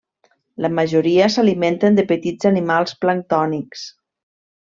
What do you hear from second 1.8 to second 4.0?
de petits animals planctònics.